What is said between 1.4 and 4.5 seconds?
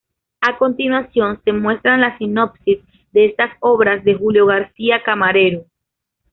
se muestran las sinopsis de estas obras de Julio